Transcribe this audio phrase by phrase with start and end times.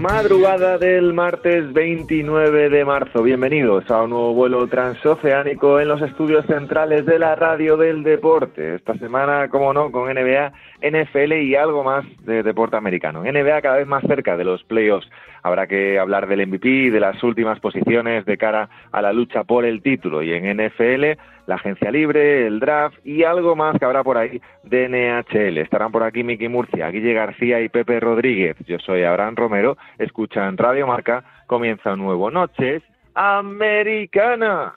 [0.00, 3.22] Madrugada del martes 29 de marzo.
[3.22, 8.76] Bienvenidos a un nuevo vuelo transoceánico en los estudios centrales de la radio del deporte.
[8.76, 13.24] Esta semana, como no, con NBA, NFL y algo más de deporte americano.
[13.24, 15.06] NBA cada vez más cerca de los playoffs.
[15.42, 19.64] Habrá que hablar del MVP, de las últimas posiciones de cara a la lucha por
[19.64, 20.22] el título.
[20.22, 24.40] Y en NFL la agencia libre, el draft y algo más que habrá por ahí
[24.62, 25.58] de NHL.
[25.58, 28.56] Estarán por aquí Miki Murcia, Guille García y Pepe Rodríguez.
[28.66, 29.76] Yo soy Abraham Romero.
[29.98, 31.24] Escuchan Radio Marca.
[31.46, 32.82] Comienza un nuevo Noches
[33.14, 34.74] Americana.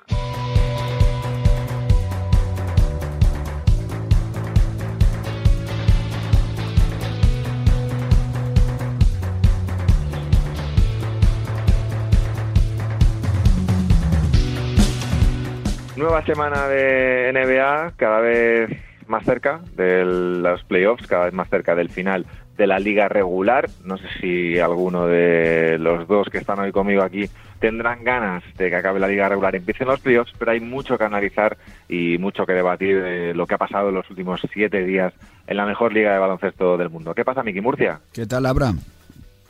[15.96, 18.70] Nueva semana de NBA, cada vez
[19.06, 22.26] más cerca de los playoffs, cada vez más cerca del final
[22.58, 23.70] de la liga regular.
[23.84, 28.72] No sé si alguno de los dos que están hoy conmigo aquí tendrán ganas de
[28.72, 32.48] que acabe la liga regular, empiecen los playoffs, pero hay mucho que analizar y mucho
[32.48, 35.14] que debatir de lo que ha pasado en los últimos siete días
[35.46, 37.14] en la mejor liga de baloncesto del mundo.
[37.14, 38.00] ¿Qué pasa, Miki Murcia?
[38.12, 38.80] ¿Qué tal, Abraham?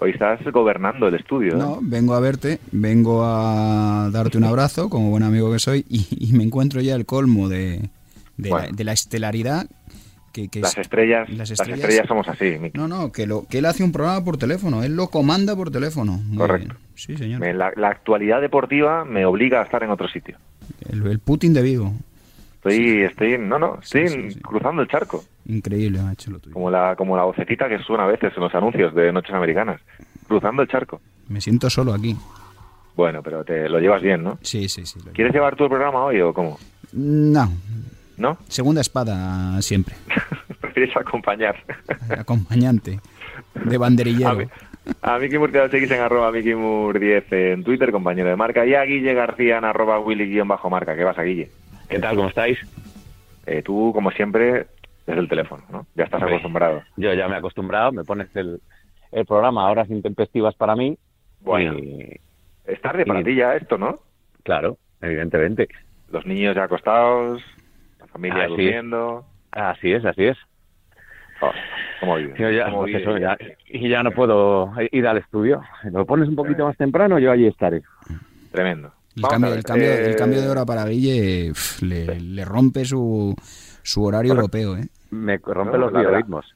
[0.04, 1.56] Hoy estás gobernando el estudio.
[1.56, 6.34] No, vengo a verte, vengo a darte un abrazo, como buen amigo que soy, y,
[6.34, 7.90] me encuentro ya el colmo de,
[8.36, 9.66] de, la, estelaridad.
[10.34, 12.58] Que, las, estrellas, las, estrellas, somos así.
[12.74, 15.72] No, no, que, lo, que él hace un programa por teléfono, él lo comanda por
[15.72, 16.20] teléfono.
[16.36, 16.76] Correcto.
[16.96, 17.40] Sí, señor.
[17.56, 20.38] la, actualidad deportiva me obliga a estar en otro sitio.
[20.90, 21.94] El, Putin de Vigo.
[22.64, 25.22] Estoy, estoy, no, no, estoy cruzando el charco.
[25.48, 26.54] Increíble, macho, lo tuyo.
[26.54, 29.82] Como la, como la vocecita que suena a veces en los anuncios de Noches Americanas.
[30.30, 31.02] Cruzando el charco.
[31.28, 32.16] Me siento solo aquí.
[32.96, 34.38] Bueno, pero te lo llevas bien, ¿no?
[34.42, 34.98] Sí, sí, sí.
[35.14, 36.58] ¿Quieres llevar tu programa hoy o cómo?
[36.94, 37.52] No.
[38.16, 38.38] ¿No?
[38.48, 39.96] Segunda espada siempre.
[40.62, 41.58] Prefieres acompañar.
[42.18, 42.98] Acompañante.
[43.56, 44.48] De banderillero.
[45.02, 48.66] A, Miki Murcia seguís en arroba Miki Mur 10 en Twitter, compañero de marca.
[48.66, 50.96] Y a Guille García en arroba Willy-marca.
[50.96, 51.50] ¿Qué vas a Guille?
[51.94, 52.16] ¿Qué tal?
[52.16, 52.58] ¿Cómo estáis?
[53.46, 54.66] Eh, tú, como siempre,
[55.06, 55.86] desde el teléfono, ¿no?
[55.94, 56.82] Ya estás acostumbrado.
[56.98, 58.60] Yo ya me he acostumbrado, me pones el,
[59.12, 60.98] el programa a horas intempestivas para mí.
[61.42, 61.76] Bueno,
[62.66, 64.00] es tarde para ti ya esto, ¿no?
[64.42, 65.68] Claro, evidentemente.
[66.10, 67.44] Los niños ya acostados,
[68.00, 69.26] la familia durmiendo.
[69.52, 70.38] Así es, así es.
[71.42, 71.52] Oh,
[72.00, 73.04] ¿Cómo vives?
[73.04, 73.38] Pues ya,
[73.68, 75.62] y ya no puedo ir al estudio.
[75.92, 77.84] Lo pones un poquito más temprano, yo allí estaré.
[78.52, 78.92] Tremendo.
[79.16, 83.36] El, cambio, el, cambio, el cambio, de hora para Guille le, le rompe su,
[83.84, 84.88] su horario europeo, ¿eh?
[85.12, 86.56] Me rompe los biorritmos.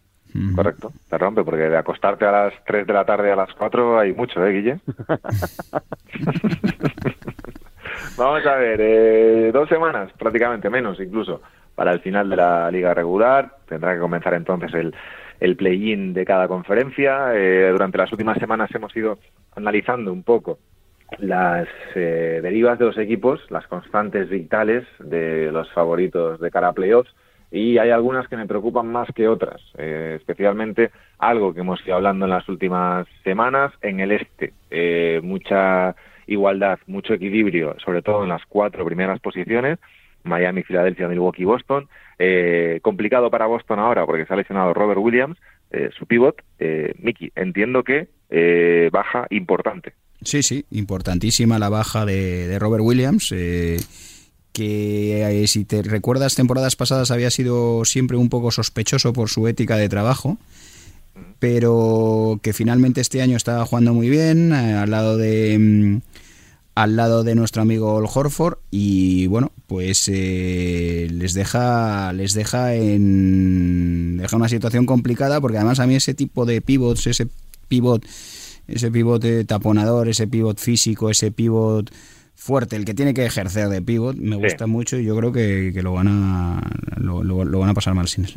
[0.56, 4.00] Correcto, te rompe, porque de acostarte a las 3 de la tarde a las 4
[4.00, 4.80] hay mucho, ¿eh, Guille?
[8.18, 11.42] Vamos a ver, eh, dos semanas, prácticamente menos incluso,
[11.76, 13.58] para el final de la liga regular.
[13.68, 14.94] Tendrá que comenzar entonces el,
[15.40, 17.36] el play-in de cada conferencia.
[17.36, 19.20] Eh, durante las últimas semanas hemos ido
[19.56, 20.60] analizando un poco
[21.20, 26.74] las eh, derivas de los equipos, las constantes vitales de los favoritos de cara a
[26.74, 27.14] playoffs
[27.50, 31.96] y hay algunas que me preocupan más que otras, eh, especialmente algo que hemos ido
[31.96, 35.96] hablando en las últimas semanas en el este, eh, mucha
[36.28, 39.80] igualdad, mucho equilibrio, sobre todo en las cuatro primeras posiciones,
[40.24, 41.88] Miami, Filadelfia, Milwaukee, Boston,
[42.82, 45.38] complicado para Boston ahora porque se ha lesionado Robert Williams,
[45.98, 46.42] su pivot,
[47.00, 48.10] Mickey, entiendo que
[48.92, 49.94] baja importante
[50.24, 53.30] Sí, sí, importantísima la baja de, Robert Williams.
[53.32, 53.80] Eh,
[54.52, 59.48] que eh, si te recuerdas temporadas pasadas había sido siempre un poco sospechoso por su
[59.48, 60.40] ética de trabajo,
[61.38, 66.02] pero que finalmente este año estaba jugando muy bien eh, al lado de mm,
[66.74, 74.18] al lado de nuestro amigo Ol Horford y bueno pues les deja les deja en
[74.18, 77.28] deja una situación complicada porque además a mí ese tipo de pivots ese
[77.68, 78.04] pivot
[78.68, 81.90] ese pivote taponador, ese pivot físico, ese pivot
[82.36, 85.72] fuerte, el que tiene que ejercer de pivot, me gusta mucho y yo creo que,
[85.82, 86.62] lo van a
[86.98, 88.34] lo, van a pasar mal sin él.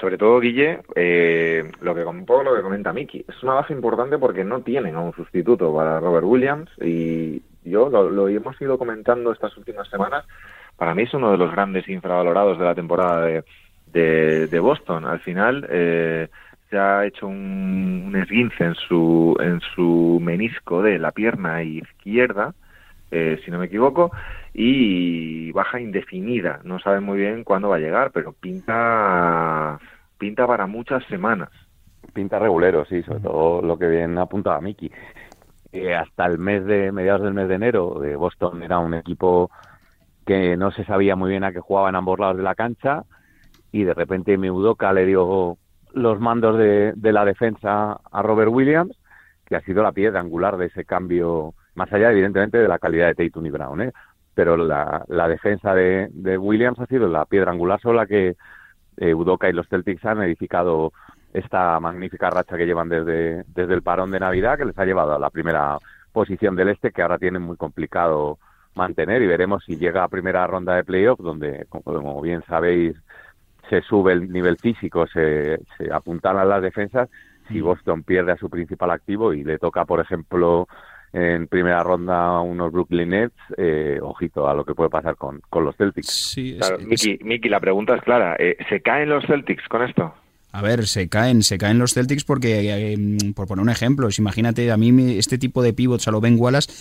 [0.00, 3.72] Sobre todo, Guille, eh, lo que un poco lo que comenta Miki, es una baja
[3.72, 8.78] importante porque no tienen a un sustituto para Robert Williams y yo lo, hemos ido
[8.78, 10.24] comentando estas últimas semanas.
[10.76, 13.24] Para mí es uno de los grandes infravalorados de la temporada
[13.92, 15.06] de, de, Boston.
[15.06, 16.28] Al final, eh,
[16.78, 22.54] ha hecho un, esguince en su, en su menisco de la pierna izquierda,
[23.10, 24.10] eh, si no me equivoco,
[24.52, 26.60] y baja indefinida.
[26.64, 29.78] No sabe muy bien cuándo va a llegar, pero pinta,
[30.18, 31.50] pinta para muchas semanas.
[32.12, 34.90] Pinta regulero, sí, sobre todo lo que bien apuntaba Miki.
[35.72, 39.50] Eh, hasta el mes de mediados del mes de enero, de Boston era un equipo
[40.24, 43.04] que no se sabía muy bien a qué jugaba en ambos lados de la cancha
[43.72, 45.58] y de repente Meudoka le dio
[45.96, 48.94] los mandos de, la defensa a Robert Williams,
[49.46, 53.06] que ha sido la piedra angular de ese cambio, más allá evidentemente de la calidad
[53.06, 53.92] de Tatum y Brown, ¿eh?
[54.34, 58.36] pero la, defensa de, Williams ha sido la piedra angular sobre la que
[58.98, 60.92] eh, y los Celtics han edificado
[61.32, 65.14] esta magnífica racha que llevan desde, desde el parón de Navidad, que les ha llevado
[65.14, 65.78] a la primera
[66.12, 68.38] posición del este, que ahora tienen muy complicado
[68.74, 72.96] mantener y veremos si llega a primera ronda de playoff, donde, como bien sabéis,
[73.68, 77.08] se sube el nivel físico, se, se apuntalan las defensas.
[77.48, 77.60] Si.
[77.60, 80.66] Boston pierde a su principal activo y le toca, por ejemplo,
[81.12, 85.40] en primera ronda a unos Brooklyn Nets, eh, ojito a lo que puede pasar con,
[85.48, 86.08] con los Celtics.
[86.08, 86.58] Sí,
[87.22, 88.36] Miki, la pregunta es clara.
[88.38, 90.12] Eh, ¿Se caen los Celtics con esto?
[90.52, 92.98] A ver, se caen, se caen los Celtics porque, eh,
[93.34, 96.72] por poner un ejemplo, imagínate, a mí este tipo de pivots a lo Ben Wallace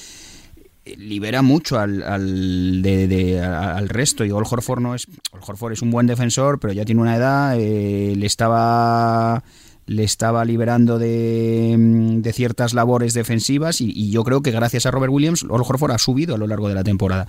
[0.97, 4.23] libera mucho al, al, de, al resto.
[4.25, 7.15] Y Ol Horford no es Ol Horford es un buen defensor pero ya tiene una
[7.15, 9.43] edad eh, le estaba
[9.87, 15.13] le estaba liberando de, de ciertas labores defensivas y, yo creo que gracias a Robert
[15.13, 17.27] Williams Ol Horford ha subido a lo largo de la temporada.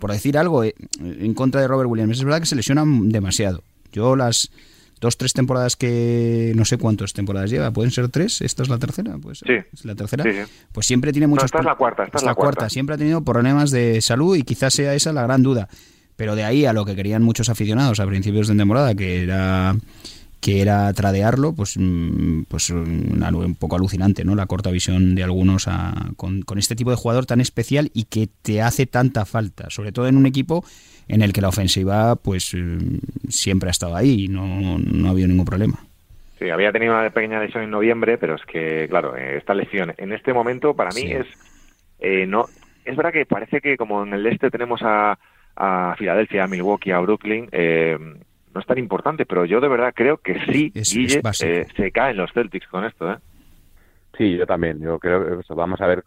[0.00, 3.62] Por decir algo eh, en contra de Robert Williams es verdad que se lesiona demasiado.
[3.92, 4.50] Yo las
[5.00, 8.78] dos, tres temporadas que no sé cuántas temporadas lleva, pueden ser tres, esta es la
[8.78, 9.52] tercera, pues sí.
[9.72, 10.24] es la tercera,
[10.72, 12.68] pues siempre tiene muchos esta es la cuarta, esta, es la, cuarta.
[12.68, 15.68] siempre ha tenido problemas de salud y quizás sea esa la gran duda,
[16.16, 19.76] pero de ahí a lo que querían muchos aficionados a principios de temporada, que era
[20.40, 24.34] que era tradearlo, pues, mm, pues un poco alucinante, ¿no?
[24.34, 25.66] La corta visión de algunos
[26.16, 29.92] con, con este tipo de jugador tan especial y que te hace tanta falta, sobre
[29.92, 30.64] todo en un equipo
[31.08, 32.78] en el que la ofensiva pues eh,
[33.28, 35.78] siempre ha estado ahí y no, no ha habido ningún problema.
[36.38, 39.92] Sí, había tenido una pequeña lesión en noviembre, pero es que, claro, eh, esta lesión
[39.96, 41.26] en este momento para mí es
[41.98, 42.46] eh, no
[42.84, 45.18] es verdad que parece que como en el este tenemos a,
[45.56, 47.48] a Filadelfia, a Milwaukee, a Brooklyn,
[48.54, 52.32] no es tan importante, pero yo de verdad creo que sí, Guille, se caen los
[52.32, 53.10] Celtics con esto.
[53.10, 53.18] ¿eh?
[54.16, 54.80] Sí, yo también.
[54.80, 56.04] Yo creo que vamos a ver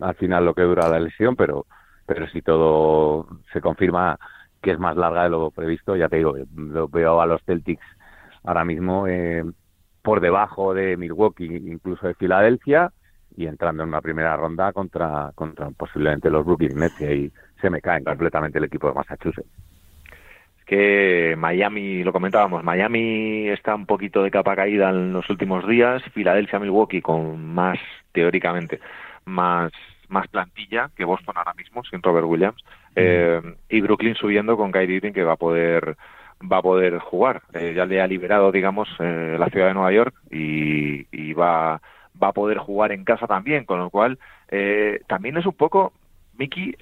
[0.00, 1.66] al final lo que dura la lesión, pero
[2.06, 4.18] pero si todo se confirma
[4.62, 7.84] que es más larga de lo previsto, ya te digo, lo veo a los Celtics
[8.44, 9.44] ahora mismo eh,
[10.02, 12.92] por debajo de Milwaukee, incluso de Filadelfia,
[13.36, 17.70] y entrando en una primera ronda contra, contra posiblemente los Brooklyn Nets, y ahí se
[17.70, 19.48] me caen completamente el equipo de Massachusetts.
[20.66, 26.02] Que Miami, lo comentábamos, Miami está un poquito de capa caída en los últimos días,
[26.14, 27.78] Filadelfia, Milwaukee con más,
[28.12, 28.80] teóricamente,
[29.26, 29.72] más
[30.08, 32.62] más plantilla que Boston ahora mismo, sin Robert Williams,
[32.94, 35.96] eh, y Brooklyn subiendo con Kyrie Irving que va a poder
[36.40, 37.42] va a poder jugar.
[37.54, 41.80] Eh, ya le ha liberado, digamos, eh, la ciudad de Nueva York y, y, va,
[42.22, 44.18] va a poder jugar en casa también, con lo cual
[45.08, 45.92] también es un poco,
[46.38, 46.74] Mickey,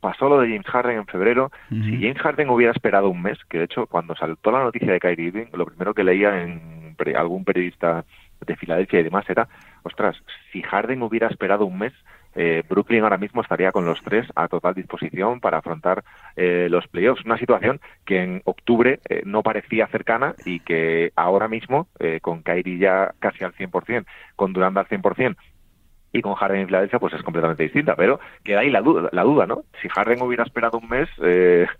[0.00, 1.50] pasó lo de James Harden en febrero.
[1.70, 5.00] Si James Harden hubiera esperado un mes, que de hecho cuando saltó la noticia de
[5.00, 6.82] Kyrie Irving, lo primero que leía en
[7.16, 8.04] algún periodista
[8.46, 9.48] de Filadelfia y demás era,
[9.82, 10.16] ostras,
[10.52, 11.92] si Harden hubiera esperado un mes,
[12.34, 16.02] eh, Brooklyn ahora mismo estaría con los tres a total disposición para afrontar
[16.34, 17.24] eh, los playoffs.
[17.24, 21.88] Una situación que en octubre eh, no parecía cercana y que ahora mismo,
[22.20, 25.36] con Kyrie ya casi al 100%, con Durant al 100%,
[26.12, 29.22] y con Harden en Filadelfia pues es completamente distinta, pero queda ahí la duda, la
[29.22, 29.64] duda ¿no?
[29.80, 31.08] Si Harden hubiera esperado un mes,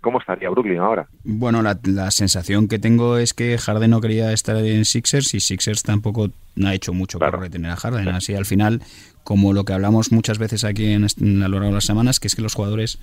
[0.01, 1.07] ¿cómo estaría Brooklyn ahora?
[1.23, 5.39] Bueno, la, la, sensación que tengo es que Harden no quería estar en Sixers y
[5.39, 6.29] Sixers tampoco
[6.63, 8.81] ha hecho mucho para retener a Harden, así al final
[9.23, 12.27] como lo que hablamos muchas veces aquí en, a lo largo de las semanas, que
[12.27, 12.99] es que los jugadores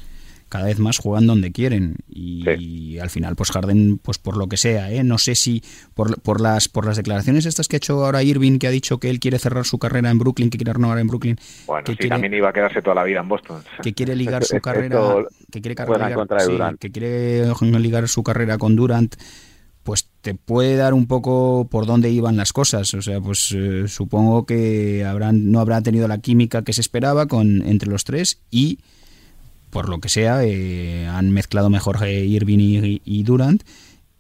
[0.51, 4.59] cada vez más juegan donde quieren y, al final pues Harden pues por lo que
[4.59, 5.03] sea ¿eh?
[5.03, 5.63] no sé si
[5.95, 8.99] por, por las por las declaraciones estas que ha hecho ahora Irving que ha dicho
[8.99, 11.97] que él quiere cerrar su carrera en Brooklyn que quiere renovar en Brooklyn bueno que
[11.99, 15.25] sí, también iba a quedarse toda la vida en Boston que quiere ligar su carrera
[15.51, 15.75] que quiere
[16.79, 19.15] que quiere ligar su carrera con Durant
[19.83, 22.93] pues te puede dar un poco por dónde iban las cosas.
[22.95, 27.27] O sea, pues eh, supongo que habrán, no habrá tenido la química que se esperaba
[27.27, 28.81] con, entre los tres y,
[29.71, 33.63] por lo que sea, eh, han mezclado mejor Irving y, Durant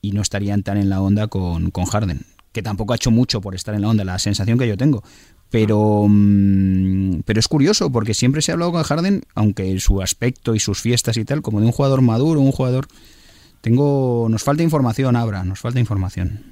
[0.00, 2.20] y no estarían tan en la onda con, con Harden,
[2.52, 5.02] que tampoco ha hecho mucho por estar en la onda, la sensación que yo tengo.
[5.50, 10.54] Pero, mm, pero es curioso porque siempre se ha hablado con Harden, aunque su aspecto
[10.54, 12.86] y sus fiestas y tal, como de un jugador maduro, un jugador
[13.60, 16.44] tengo, nos falta información, Abra, nos falta información.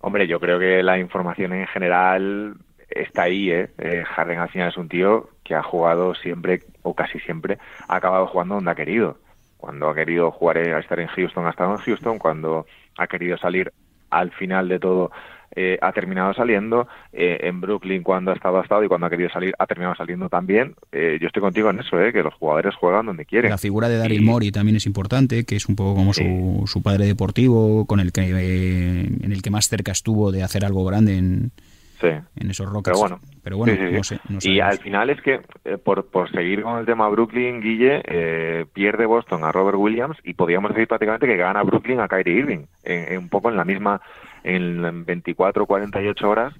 [0.00, 2.54] Hombre, yo creo que la información en general
[2.88, 3.70] está ahí, ¿eh?
[3.78, 4.02] ¿eh?
[4.04, 8.26] Harden al final es un tío que ha jugado siempre, o casi siempre, ha acabado
[8.26, 9.16] jugando donde ha querido.
[9.56, 12.18] Cuando ha querido jugar, a estar en Houston, ha estado en Houston.
[12.18, 12.66] Cuando
[12.98, 13.72] ha querido salir
[14.10, 15.10] al final de todo,
[15.56, 16.86] eh, ha terminado saliendo.
[17.12, 18.84] Eh, en Brooklyn, cuando ha estado, ha estado.
[18.84, 20.74] Y cuando ha querido salir, ha terminado saliendo también.
[20.92, 23.50] yo estoy contigo en eso, que los jugadores juegan donde quieren.
[23.50, 26.82] La figura de Daryl Mori también es importante, que es un poco como su, su
[26.82, 31.16] padre deportivo, con el que, en el que más cerca estuvo de hacer algo grande
[31.16, 31.52] en
[32.00, 32.08] sí.
[32.08, 32.98] en esos Rockets.
[33.42, 36.86] Pero bueno, no sé, y al final es que, eh, por, por seguir con el
[36.86, 41.62] tema Brooklyn, Guille, eh, pierde Boston a Robert Williams y podríamos decir prácticamente que gana
[41.62, 42.66] Brooklyn a Kyrie Irving.
[42.84, 44.00] En, un poco en la misma,
[44.44, 46.54] en 24 48 horas,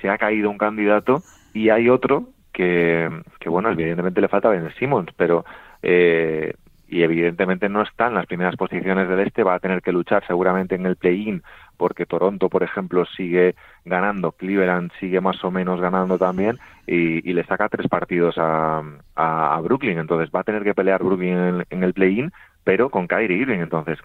[0.00, 4.70] se ha caído un candidato y hay otro que, que bueno, evidentemente le falta Ben
[4.78, 5.44] Simmons, pero
[5.82, 6.54] eh,
[6.90, 10.26] y evidentemente no está en las primeras posiciones del este, va a tener que luchar
[10.26, 11.42] seguramente en el play-in
[11.76, 13.54] porque Toronto, por ejemplo, sigue
[13.86, 18.82] ganando, Cleveland sigue más o menos ganando también y, le saca tres partidos a,
[19.14, 22.32] a, Brooklyn, entonces va a tener que pelear Brooklyn en, el play-in,
[22.64, 23.98] pero con Kyrie Irving, entonces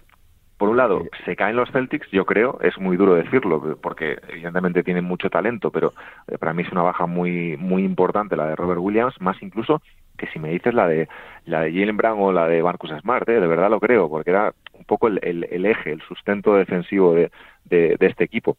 [0.56, 4.82] por un lado, se caen los Celtics, yo creo, es muy duro decirlo, porque evidentemente
[4.82, 5.92] tienen mucho talento, pero
[6.28, 9.82] eh, para mí es una baja muy muy importante la de Robert Williams, más incluso
[10.16, 11.08] que si me dices la de
[11.44, 13.40] la de Jalen Brown o la de Marcus Smart, ¿eh?
[13.40, 17.30] de verdad lo creo, porque era un poco el, el, eje, el sustento defensivo de,
[17.64, 18.56] de, este equipo.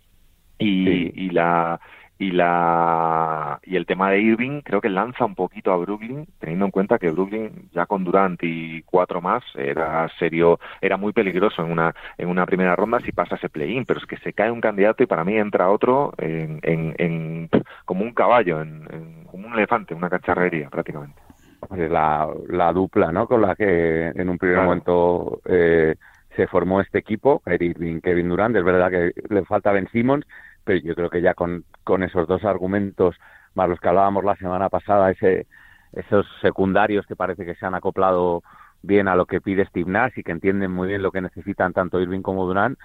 [0.60, 1.80] Y, y la
[2.20, 6.66] y la y el tema de Irving creo que lanza un poquito a Brooklyn teniendo
[6.66, 11.64] en cuenta que Brooklyn ya con Durant y cuatro más era serio era muy peligroso
[11.64, 14.50] en una en una primera ronda si pasa ese play-in pero es que se cae
[14.50, 17.50] un candidato y para mí entra otro en, en,
[17.86, 21.22] como un caballo en, como un elefante una cacharrería prácticamente
[21.70, 23.28] la, la dupla, ¿no?
[23.28, 25.96] Con la que en un primer momento eh,
[26.36, 28.56] se formó este equipo, Irving, Kevin Durant.
[28.56, 30.26] Es verdad que le falta Ben Simmons,
[30.64, 33.16] pero yo creo que ya con, con esos dos argumentos,
[33.56, 35.48] más los que hablábamos la semana pasada, ese,
[35.94, 38.44] esos secundarios que parece que se han acoplado
[38.84, 41.74] bien a lo que pide Steve Nash y que entienden muy bien lo que necesitan
[41.74, 42.78] tanto Irving como Durant,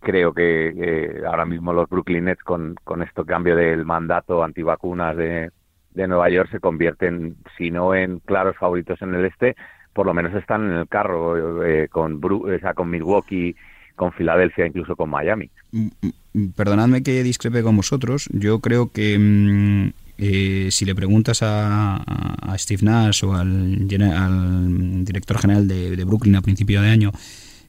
[0.00, 5.16] creo que eh, ahora mismo los Brooklyn Nets con, con esto cambio del mandato antivacunas
[5.16, 5.50] de,
[5.96, 9.56] de Nueva York se convierten, si no en claros favoritos en el este,
[9.92, 13.56] por lo menos están en el carro eh, con, o sea, con Milwaukee,
[13.96, 15.50] con Filadelfia, incluso con Miami.
[15.72, 15.88] Mm,
[16.34, 18.28] mm, perdonadme que discrepe con vosotros.
[18.30, 25.38] Yo creo que mm, eh, si le preguntas a, Steve Nash o al, al director
[25.38, 27.12] general de, de Brooklyn a principio de año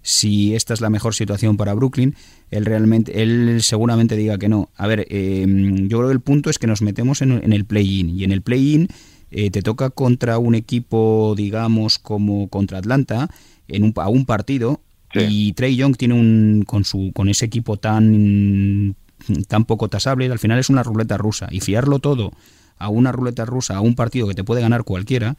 [0.01, 2.15] si esta es la mejor situación para Brooklyn,
[2.51, 4.69] él realmente, él seguramente diga que no.
[4.75, 8.09] A ver, em, yo creo que el punto es que nos metemos en, el play-in
[8.09, 8.87] y en el play-in
[9.31, 13.29] eh, te toca contra un equipo, digamos, como contra Atlanta,
[13.67, 14.81] en un, a un partido
[15.13, 18.95] y Trey Young tiene un con su con ese equipo tan
[19.47, 22.31] tan poco tasable, al final es una ruleta rusa y fiarlo todo
[22.77, 25.35] a una ruleta rusa, a un partido que te puede ganar cualquiera,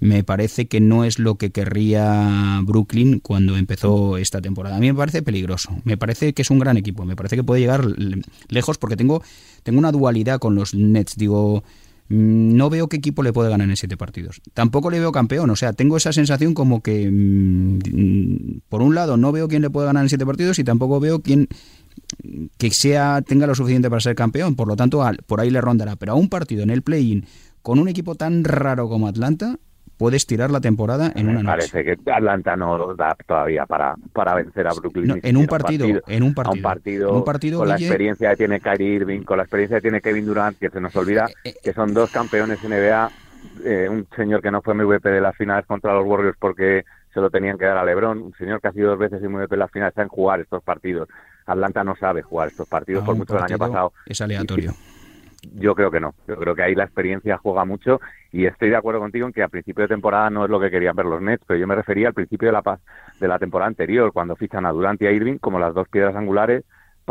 [0.00, 4.76] me parece que no es lo que querría Brooklyn cuando empezó esta temporada.
[4.76, 7.44] A mí me parece peligroso, me parece que es un gran equipo, me parece que
[7.44, 7.84] puede llegar
[8.48, 9.22] lejos porque tengo,
[9.62, 11.64] tengo una dualidad con los Nets, digo,
[12.08, 14.40] mm, no veo qué equipo le puede ganar en siete partidos.
[14.54, 19.16] Tampoco le veo campeón, o sea, tengo esa sensación como que, mm, por un lado,
[19.16, 21.48] no veo quién le puede ganar en siete partidos y tampoco veo quién
[22.56, 25.96] que sea tenga lo suficiente para ser campeón, por lo tanto, por ahí le rondará.
[25.96, 27.26] Pero a un partido en el play-in
[27.62, 29.58] con un equipo tan raro como Atlanta,
[29.98, 31.68] puedes tirar la temporada en una noche.
[31.70, 35.20] Parece que Atlanta no da todavía para, para vencer a Brooklyn.
[35.22, 38.60] en, un partido, en un partido, un partido, un partido con la experiencia que tiene
[38.60, 41.54] Kyrie Irving, con la experiencia que tiene Kevin Durant, que se nos olvida eh, eh,
[41.62, 43.10] que son dos campeones NBA,
[43.64, 47.20] eh, un señor que no fue MVP de las finales contra los Warriors porque se
[47.20, 49.56] lo tenían que dar a LeBron, un señor que ha sido dos veces MVP de
[49.56, 51.08] las finales, está en jugar estos partidos.
[51.46, 53.92] Atlanta no sabe jugar estos partidos por mucho del año pasado.
[54.06, 54.74] Es aleatorio.
[55.54, 56.14] Yo creo que no.
[56.26, 58.00] Yo creo que ahí la experiencia juega mucho
[58.32, 60.70] y estoy de acuerdo contigo en que a principio de temporada no es lo que
[60.70, 62.80] querían ver los Nets, pero yo me refería al principio de la
[63.20, 66.16] de la temporada anterior, cuando fichan a Durant y a Irving como las dos piedras
[66.16, 66.64] angulares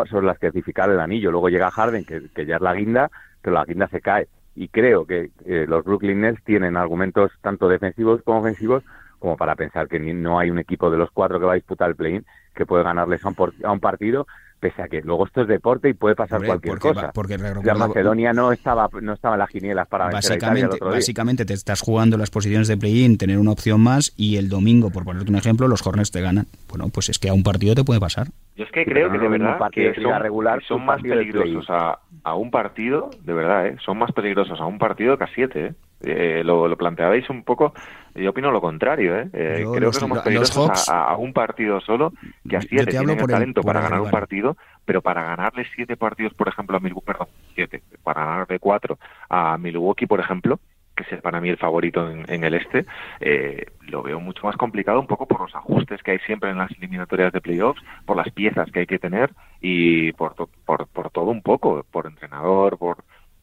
[0.06, 1.32] sobre las que edificar el anillo.
[1.32, 3.10] Luego llega Harden, que, ya es la guinda,
[3.42, 4.28] pero la guinda se cae.
[4.56, 8.84] Y creo que eh, los Brooklyn Nets tienen argumentos tanto defensivos como ofensivos
[9.20, 11.90] como para pensar que no hay un equipo de los cuatro que va a disputar
[11.90, 14.28] el play-in que puede ganarles a un partido
[14.60, 17.12] pese a que luego esto es deporte y puede pasar cualquier cosa.
[17.14, 21.82] Porque la Macedonia no estaba no estaba en las quinielas para básicamente, Básicamente te estás
[21.82, 25.38] jugando las posiciones de play-in, tener una opción más y el domingo, por ponerte un
[25.38, 26.48] ejemplo, los Hornets te ganan.
[26.70, 28.28] Bueno, pues es que a un partido te puede pasar.
[28.56, 32.36] Yo es que creo que de verdad que son, regular, son más peligrosos a, a,
[32.36, 33.78] un partido, de verdad, ¿eh?
[33.86, 35.66] son más peligrosos a un partido que a siete.
[35.68, 35.74] ¿eh?
[36.02, 37.74] Eh, lo, planteabais un poco,
[38.14, 39.30] yo opino lo contrario, ¿eh?
[39.34, 42.14] eh creo que somos peligrosos a, un partido solo,
[42.48, 46.34] que a siete tienen el talento para ganar un partido, pero para ganarle siete partidos,
[46.34, 49.00] por ejemplo, a Milwaukee, perdón, siete, para ganarle cuatro
[49.30, 50.60] a Milwaukee, por ejemplo,
[50.96, 52.86] que es para mí el favorito en, el este,
[53.20, 56.58] eh, lo veo mucho más complicado un poco por los ajustes que hay siempre en
[56.58, 60.36] las eliminatorias de playoffs, por las piezas que hay que tener y por,
[60.66, 62.98] por, por todo un poco, por entrenador, por,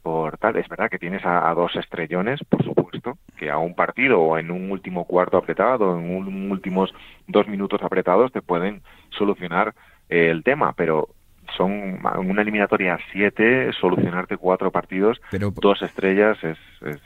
[0.04, 0.56] por tal.
[0.56, 4.50] Es verdad que tienes a, dos estrellones, por supuesto, que a un partido o en
[4.50, 6.92] un último cuarto apretado, en un, últimos
[7.26, 8.82] dos minutos apretados, te pueden
[9.16, 9.74] solucionar
[10.10, 11.08] eh, el tema, pero
[11.56, 16.58] son una eliminatoria a siete, solucionarte cuatro partidos, pero, dos estrellas es,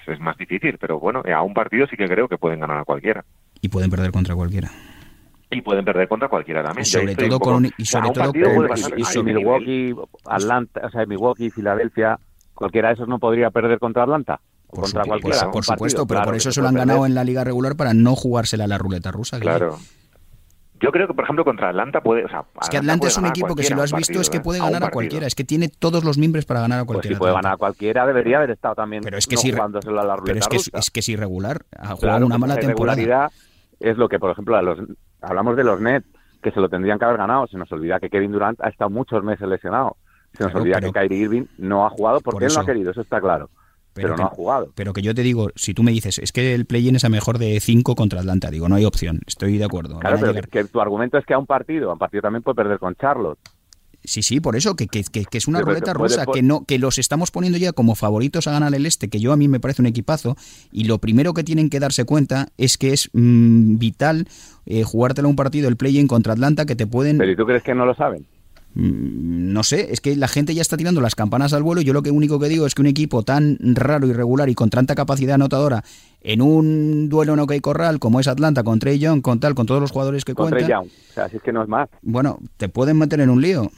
[0.08, 2.84] es, más difícil, pero bueno, a un partido sí que creo que pueden ganar a
[2.84, 3.24] cualquiera.
[3.60, 4.70] Y pueden perder contra cualquiera.
[5.50, 6.82] Y pueden perder contra cualquiera también.
[6.82, 9.94] Y sobre todo con, y sobre todo con, Milwaukee,
[10.26, 12.18] Atlanta, o sea, Milwaukee, Filadelfia,
[12.58, 14.40] cualquiera de esos no podría perder contra Atlanta.
[14.66, 15.50] Por contra cualquiera.
[15.50, 18.16] Por, supuesto, pero por eso se lo han ganado en la liga regular para no
[18.16, 19.38] jugársela a la ruleta rusa.
[19.38, 19.78] Claro.
[20.80, 22.24] Yo creo que, por ejemplo, contra Atlanta puede.
[22.24, 24.40] O sea, es que Atlanta es un equipo que, si lo has visto, es que
[24.40, 25.26] puede ganar a, cualquiera.
[25.26, 27.16] Es que tiene todos los mimbres para ganar a pues cualquiera.
[27.16, 29.02] si puede ganar a cualquiera, debería haber estado también.
[29.02, 29.68] Pero es que, si, la
[30.24, 31.64] pero es, que es que es irregular.
[31.78, 33.30] Ha jugado una mala temporada.
[33.78, 34.78] Es lo que, por ejemplo, los,
[35.22, 36.06] hablamos de los Nets,
[36.42, 37.46] que se lo tendrían que haber ganado.
[37.46, 39.96] Se nos olvida que Kevin Durant ha estado muchos meses lesionado.
[40.36, 43.00] Se nos olvida que Kyrie Irving no ha jugado porque él no ha querido, eso
[43.00, 43.48] está claro
[44.02, 44.72] pero, no ha jugado.
[44.74, 47.08] Pero que yo te digo, si tú me dices, es que el play-in es a
[47.08, 49.98] mejor de 5 contra Atlanta, digo, no hay opción, estoy de acuerdo.
[49.98, 52.56] Claro, pero que tu argumento es que a un partido, a un partido también puede
[52.56, 53.38] perder con Charlotte.
[54.04, 56.98] Sí, sí, por eso, que, que, que, es una ruleta rusa, que no que los
[56.98, 59.82] estamos poniendo ya como favoritos a ganar el este, que yo a mí me parece
[59.82, 60.36] un equipazo,
[60.70, 64.28] y lo primero que tienen que darse cuenta es que es mm, vital
[64.66, 67.18] eh, jugártelo un partido, el play-in contra Atlanta, que te pueden...
[67.18, 68.24] ¿Pero y tú crees que no lo saben?
[68.78, 71.80] Mm, no sé, es que la gente ya está tirando las campanas al vuelo.
[71.80, 74.70] Yo lo que único que digo es que un equipo tan raro, irregular y con
[74.70, 75.82] tanta capacidad anotadora
[76.20, 79.66] en un duelo en OK Corral como es Atlanta con Trey Young, con tal, con
[79.66, 80.86] todos los jugadores que con cuentan.
[80.86, 81.88] O sea, si es que no es más.
[82.02, 83.68] Bueno, te pueden meter en un lío.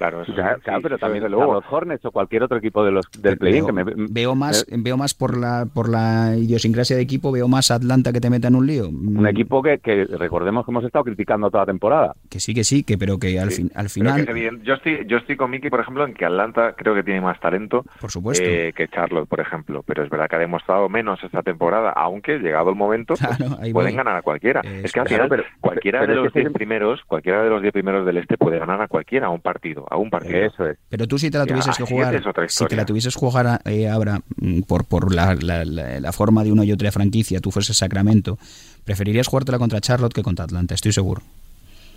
[0.00, 0.24] Claro,
[0.62, 1.52] claro, pero también luego.
[1.52, 4.96] Los Hornets o cualquier otro equipo de los del play-in que me, veo más veo
[4.96, 8.54] más por la por la idiosincrasia de equipo veo más Atlanta que te meta en
[8.54, 8.88] un lío.
[8.88, 12.14] Un equipo que, que recordemos que hemos estado criticando toda la temporada.
[12.30, 14.26] Que sí que sí que pero que al fin al final
[14.62, 17.38] yo estoy yo estoy con Mickey por ejemplo en que Atlanta creo que tiene más
[17.38, 18.42] talento por supuesto.
[18.42, 22.38] eh, que Charlotte por ejemplo pero es verdad que ha demostrado menos esta temporada aunque
[22.38, 23.14] llegado el momento
[23.58, 24.62] pues, pueden ganar a cualquiera.
[24.62, 28.06] Es, que al final pero, cualquiera de los 10 primeros cualquiera de los 10 primeros
[28.06, 31.18] del este puede ganar a cualquiera a un partido a un partido eso pero tú
[31.18, 34.86] si te la tuvieses que jugar, si te la tuvieses jugar eh, ahora mm, por,
[34.86, 38.38] por la, la, forma de una y otra franquicia, tú fueses Sacramento,
[38.84, 41.22] preferirías jugártela contra Charlotte que contra Atlanta, estoy seguro.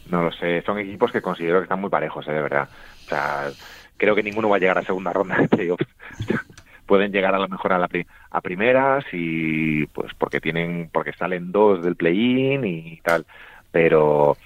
[0.10, 2.67] No lo sé, son equipos que considero que están muy parejos, eh, de verdad.
[3.06, 3.49] O sea,
[3.97, 5.88] creo que ninguno va a llegar a segunda ronda de playoffs.
[6.86, 7.89] Pueden llegar a lo mejor a, la
[8.32, 13.25] a primeras y pues porque tienen porque salen dos del play-in y tal,
[13.71, 14.38] pero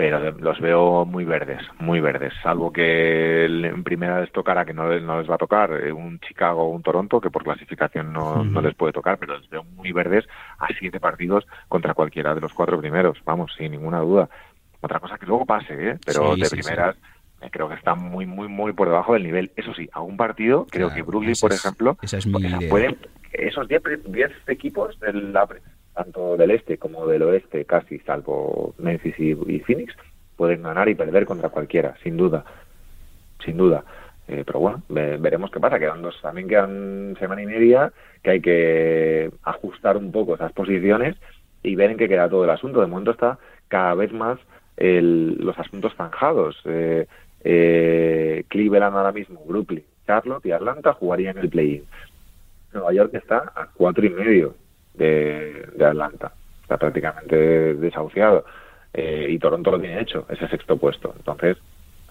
[0.00, 4.88] pero los veo muy verdes, muy verdes, salvo que en primera les tocara, que no,
[4.98, 8.42] no les va a tocar, eh, un Chicago o un Toronto, que por clasificación no,
[8.42, 10.24] no, les puede tocar, pero los veo muy verdes
[10.58, 14.30] a siete partidos contra cualquiera de los cuatro primeros, vamos, sin ninguna duda.
[14.80, 15.98] Otra cosa que luego pase, ¿eh?
[16.06, 16.96] pero de primeras
[17.42, 19.52] eh, creo que está muy, muy, muy por debajo del nivel.
[19.54, 21.98] Eso sí, a un partido, creo que Brooklyn, por ejemplo,
[22.70, 22.96] pueden,
[23.32, 23.82] esos 10
[24.46, 25.34] equipos del,
[25.94, 29.94] tanto del este como del oeste, casi, salvo Memphis y, Phoenix,
[30.36, 32.44] pueden ganar y perder contra cualquiera, sin duda,
[33.44, 33.84] sin duda.
[34.28, 35.78] Eh, pero bueno, veremos qué pasa.
[35.78, 41.16] Quedan dos, también quedan semana y media que hay que ajustar un poco esas posiciones
[41.62, 42.80] y ver en qué queda todo el asunto.
[42.80, 44.38] De momento está cada vez más
[44.76, 46.60] los asuntos zanjados.
[46.64, 47.06] Eh,
[47.42, 51.84] eh, Cleveland ahora mismo, Brooklyn, Charlotte y Atlanta jugarían el play-in.
[52.72, 54.54] Nueva York está a cuatro y medio
[54.94, 56.32] de, Atlanta.
[56.62, 58.44] Está prácticamente desahuciado.
[58.92, 61.14] Eh, y Toronto lo tiene hecho, ese sexto puesto.
[61.16, 61.56] Entonces,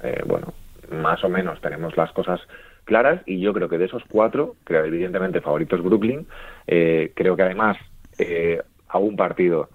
[0.03, 0.53] eh, bueno,
[0.91, 2.39] más o menos tenemos las cosas
[2.85, 6.25] claras y yo creo que de esos cuatro, creo evidentemente favoritos Brooklyn,
[6.67, 7.77] eh, creo que además
[8.89, 9.69] a un partido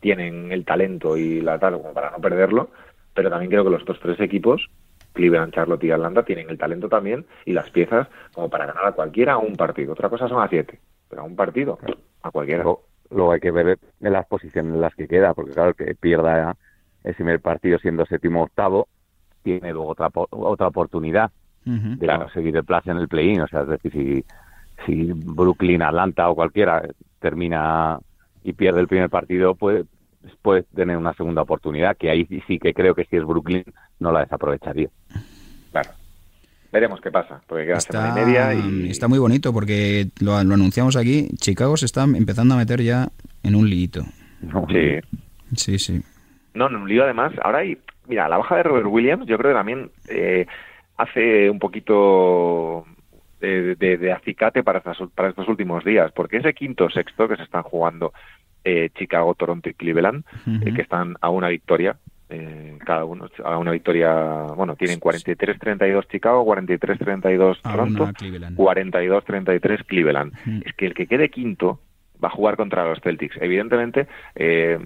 [0.00, 2.70] tienen el talento y la tal como para no perderlo,
[3.12, 4.70] pero también creo que los otros tres equipos,
[5.12, 8.92] Cleveland, Charlotte y Atlanta, tienen el talento también y las piezas como para ganar a
[8.92, 9.92] cualquiera a un partido.
[9.92, 10.78] Otra cosa son a siete
[11.12, 11.78] pero a un partido,
[12.22, 12.64] a cualquiera.
[13.10, 16.56] Luego, hay que ver en las posiciones en las que queda, porque claro, que pierda
[17.04, 18.88] ese primer partido siendo séptimo octavo,
[19.42, 21.30] tiene luego otra, otra oportunidad
[21.66, 23.42] de conseguir el plazo en el play-in.
[23.42, 24.24] O sea, es decir, si,
[24.86, 26.82] si Brooklyn, Atlanta o cualquiera
[27.20, 27.98] termina
[28.42, 29.84] y pierde el primer partido, pues
[30.40, 33.64] puede tener una segunda oportunidad, que ahí sí que creo que si es Brooklyn
[33.98, 34.88] no la desaprovecharía.
[35.72, 35.90] Claro.
[36.72, 38.90] Veremos qué pasa, porque queda está, semana y media y...
[38.90, 41.28] está muy bonito porque lo, anunciamos aquí.
[41.36, 43.08] Chicago se está empezando a meter ya
[43.42, 44.02] en un liito.
[44.68, 44.98] Sí.
[45.54, 46.02] Sí, sí.
[46.54, 47.32] No, en un lío además.
[47.42, 47.78] Ahora hay.
[48.08, 50.46] Mira, la baja de Robert Williams, yo creo que también eh,
[50.96, 52.84] hace un poquito
[53.40, 57.62] de, de, acicate para, para estos últimos días, porque ese quinto sexto que se están
[57.62, 58.12] jugando
[58.64, 61.96] eh, Chicago, Toronto y Cleveland, eh, que están a una victoria,
[62.32, 64.12] eh, cada uno a una victoria,
[64.56, 70.32] bueno, tienen 43-32 Chicago, 43-32 Toronto, 42-33 Cleveland.
[70.64, 71.80] Es que el que quede quinto
[72.22, 73.36] va a jugar contra los Celtics.
[73.40, 74.78] Evidentemente, eh,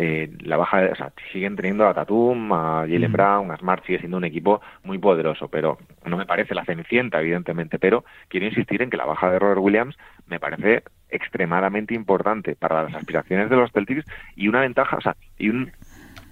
[0.00, 3.98] eh, la baja, o sea, siguen teniendo a Tatum, a Jalen Brown, a Smart, sigue
[3.98, 8.80] siendo un equipo muy poderoso, pero no me parece la cenicienta, evidentemente, pero quiero insistir
[8.80, 9.98] en que la baja de Robert Williams
[10.28, 14.04] me parece extremadamente importante para las aspiraciones de los Celtics
[14.36, 15.72] y una ventaja, o sea, y un,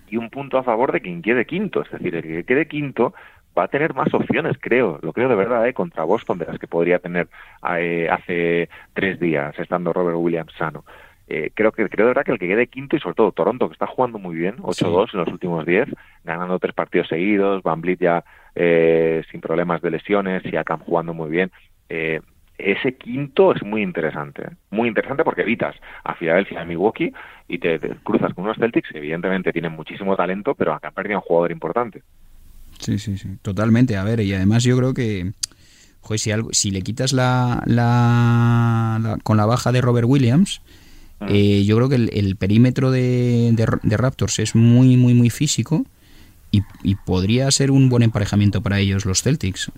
[0.08, 3.14] y un punto a favor de quien quede quinto, es decir, el que quede quinto
[3.56, 5.72] va a tener más opciones, creo, lo creo de verdad, ¿eh?
[5.72, 7.28] contra Boston de las que podría tener
[7.78, 10.84] eh, hace tres días, estando Robert Williams sano.
[11.28, 13.68] Eh, creo que creo de verdad que el que quede quinto y sobre todo Toronto
[13.68, 15.88] que está jugando muy bien 8-2 en los últimos 10
[16.22, 21.14] ganando tres partidos seguidos Van Vliet ya eh, sin problemas de lesiones y Akam jugando
[21.14, 21.50] muy bien
[21.88, 22.20] eh,
[22.58, 27.12] ese quinto es muy interesante muy interesante porque evitas a Filadelfia y a Milwaukee
[27.48, 31.22] y te, cruzas con unos Celtics que evidentemente tienen muchísimo talento pero acá perdido un
[31.22, 32.02] jugador importante.
[32.78, 33.96] Sí sí sí totalmente.
[33.96, 35.32] A ver y además yo creo que
[36.00, 40.62] joder, si algo si le quitas la, la con la baja de Robert Williams
[41.20, 41.26] Ah.
[41.30, 45.86] Eh, yo creo que el, perímetro de, Raptors es muy, muy, muy físico
[46.82, 49.72] y, podría ser un buen emparejamiento para ellos los Celtics.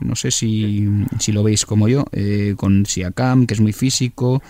[0.00, 4.42] no sé si, si, lo veis como yo, eh, con Siakam, que es muy físico.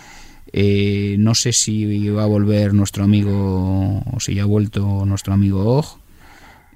[0.53, 5.35] Eh, no sé si va a volver nuestro amigo, o si ya ha vuelto nuestro
[5.35, 5.85] amigo Og.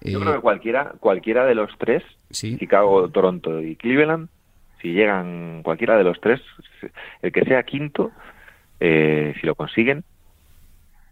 [0.02, 4.28] Yo creo que cualquiera, cualquiera de los tres, Chicago, Toronto y Cleveland,
[4.80, 6.40] si llegan cualquiera de los tres,
[7.22, 8.10] el que sea quinto,
[8.80, 10.04] eh, si lo consiguen,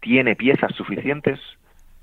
[0.01, 1.39] tiene piezas suficientes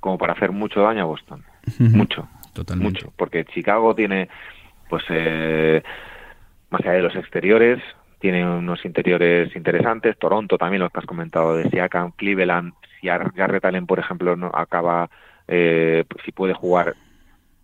[0.00, 1.42] como para hacer mucho daño a Boston.
[1.78, 2.28] Mucho.
[2.52, 3.00] Totalmente.
[3.00, 3.12] Mucho.
[3.16, 4.28] Porque Chicago tiene,
[4.88, 5.82] pues, eh,
[6.70, 7.82] más allá de los exteriores,
[8.18, 10.18] tiene unos interiores interesantes.
[10.18, 14.50] Toronto también, lo que has comentado de Siakam, Cleveland, si Garrett Allen, por ejemplo, no
[14.54, 15.10] acaba,
[15.48, 16.94] eh, si puede jugar,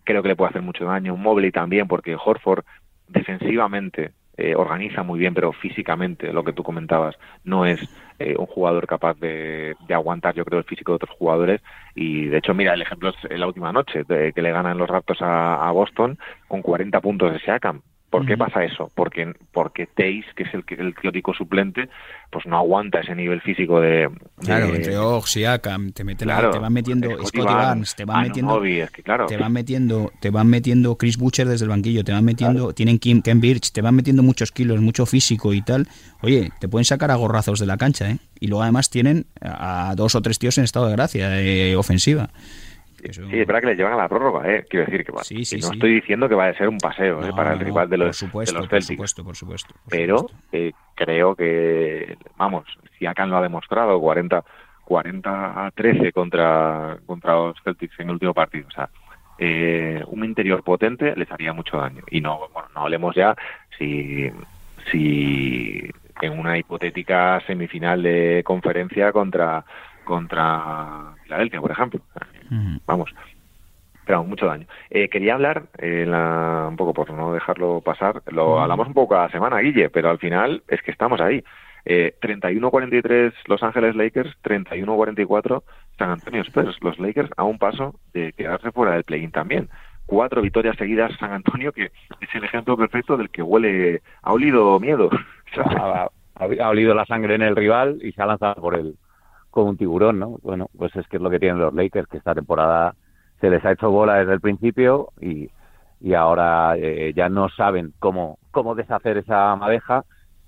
[0.03, 1.17] creo que le puede hacer mucho daño.
[1.17, 2.63] Mobley también, porque Horford
[3.07, 7.79] defensivamente eh, organiza muy bien, pero físicamente, lo que tú comentabas, no es
[8.19, 11.61] eh, un jugador capaz de, aguantar, yo creo, el físico de otros jugadores.
[11.95, 14.89] Y de hecho, mira, el ejemplo es la última noche, de que le ganan los
[14.89, 16.17] Raptors a, a Boston
[16.47, 17.81] con 40 puntos de Siakam.
[18.13, 18.91] ¿Por qué pasa eso?
[18.93, 21.89] Porque, porque Teis, que es el, el teórico suplente,
[22.29, 24.07] pues no aguanta ese nivel físico de...
[24.39, 24.93] Claro, entre
[25.25, 28.61] Siakam, te, mete te van metiendo Scotty Barnes, te van metiendo...
[29.27, 32.71] Te van metiendo, te van metiendo Chris Butcher desde el banquillo, te van metiendo...
[32.73, 35.87] Tienen Kim, Ken Birch, te van metiendo muchos kilos, mucho físico y tal.
[36.21, 38.19] Oye, te pueden sacar a gorrazos de la cancha, ¿eh?
[38.39, 42.29] Y luego además tienen a dos o tres tíos en estado de gracia eh, ofensiva.
[43.11, 44.65] Sí, es verdad que le llevan a la prórroga, ¿eh?
[44.69, 47.31] quiero decir que, va, no estoy diciendo que vaya a ser un paseo ¿eh?
[47.35, 48.97] para el rival de los, supuesto, de Celtics.
[48.97, 49.75] Por supuesto, por supuesto.
[49.89, 52.65] pero eh, creo que, vamos,
[52.97, 54.43] si Akan lo ha demostrado, 40,
[54.85, 58.67] 40 a 13 contra, contra los Celtics en el último partido.
[58.67, 58.89] O sea,
[59.37, 62.03] eh, un interior potente les haría mucho daño.
[62.09, 63.35] Y no, bueno, no hablemos ya
[63.77, 64.29] si,
[64.91, 65.89] si
[66.21, 69.65] en una hipotética semifinal de conferencia contra
[70.03, 72.01] contra Filadelfia, por ejemplo.
[72.85, 73.13] Vamos,
[74.05, 74.67] pero mucho daño.
[74.89, 79.29] Eh, quería hablar, eh, un poco por no dejarlo pasar, lo hablamos un poco cada
[79.29, 81.43] semana, Guille, pero al final es que estamos ahí.
[81.85, 85.63] Eh, 31-43 Los Ángeles Lakers, 31-44
[85.97, 86.77] San Antonio Spurs.
[86.81, 89.69] Los Lakers a un paso de quedarse fuera del play-in también.
[90.05, 94.79] Cuatro victorias seguidas San Antonio, que es el ejemplo perfecto del que huele, ha olido
[94.79, 95.09] miedo.
[95.57, 98.95] ha, ha, olido la sangre en el rival y se ha lanzado por él
[99.53, 100.39] con un tiburón, ¿no?
[100.41, 102.95] Bueno, pues es que es lo que tienen los Lakers, que esta temporada
[103.39, 105.47] se les ha hecho bola desde el principio y,
[106.01, 110.05] y ahora eh, ya no saben cómo, cómo deshacer esa madeja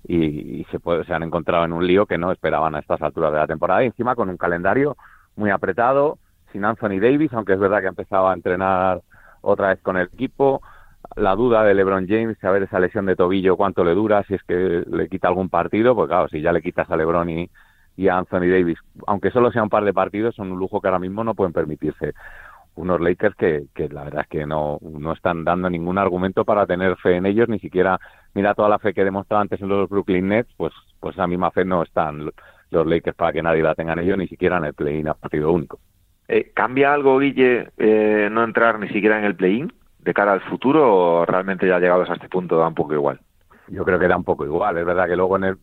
[0.08, 3.32] y, se, puede, se han encontrado en un lío que no esperaban a estas alturas
[3.32, 4.96] de la temporada y encima con un calendario
[5.36, 6.18] muy apretado,
[6.50, 9.02] sin Anthony Davis, aunque es verdad que ha empezado a entrenar
[9.40, 10.62] otra vez con el equipo,
[11.14, 14.42] la duda de LeBron James, saber esa lesión de tobillo cuánto le dura, si es
[14.42, 17.50] que le quita algún partido, pues claro, si ya le quitas a LeBron y,
[17.96, 20.88] y a Anthony Davis, aunque solo sea un par de partidos, son un lujo que
[20.88, 22.14] ahora mismo no pueden permitirse
[22.74, 26.66] unos Lakers que, que la verdad es que no, no están dando ningún argumento para
[26.66, 27.98] tener fe en ellos, ni siquiera,
[28.34, 31.26] mira toda la fe que he demostrado antes en los Brooklyn Nets, pues, pues esa
[31.26, 32.30] misma fe no están
[32.70, 35.14] los Lakers para que nadie la tenga en ellos, ni siquiera en el play-in a
[35.14, 35.78] partido único.
[36.28, 39.72] Eh, ¿Cambia algo, Guille, eh, no entrar ni siquiera en el play-in?
[40.06, 43.20] de cara al futuro o realmente ya llegados a este punto da un poco igual?
[43.68, 44.78] Yo creo que da un poco igual.
[44.78, 45.58] Es verdad que luego en el,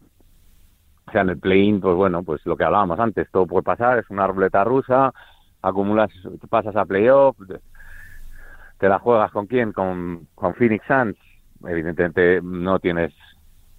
[1.08, 4.00] o sea, en el play-in, pues bueno, pues lo que hablábamos antes, todo puede pasar,
[4.00, 5.14] es una ruleta rusa,
[5.62, 6.12] acumulas,
[6.50, 7.38] pasas a playoff,
[8.78, 11.18] te la juegas con quién, con, con Phoenix Suns,
[11.66, 13.14] evidentemente no tienes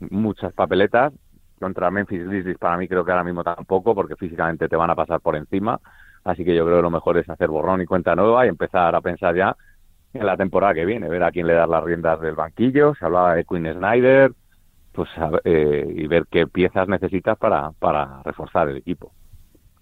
[0.01, 1.13] muchas papeletas,
[1.59, 4.95] contra Memphis Grizzlies para mí creo que ahora mismo tampoco, porque físicamente te van a
[4.95, 5.81] pasar por encima,
[6.25, 8.95] así que yo creo que lo mejor es hacer borrón y cuenta nueva y empezar
[8.95, 9.57] a pensar ya
[10.13, 13.05] en la temporada que viene, ver a quién le das las riendas del banquillo, se
[13.05, 14.33] hablaba de Quinn Snyder,
[14.95, 15.09] pues
[15.45, 19.13] eh, y ver qué piezas necesitas para, para reforzar el equipo.